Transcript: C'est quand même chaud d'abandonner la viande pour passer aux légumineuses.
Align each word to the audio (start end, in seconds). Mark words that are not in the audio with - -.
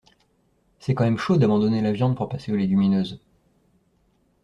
C'est 0.79 0.95
quand 0.95 1.03
même 1.03 1.19
chaud 1.19 1.37
d'abandonner 1.37 1.79
la 1.79 1.91
viande 1.91 2.17
pour 2.17 2.27
passer 2.27 2.51
aux 2.51 2.55
légumineuses. 2.55 3.21